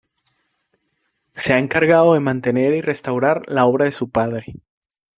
[1.35, 4.55] Se ha encargado de mantener y restaurar la obra de su padre.